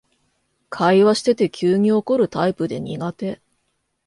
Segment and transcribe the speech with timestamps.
[0.71, 3.39] 会話してて急に怒るタイプで苦手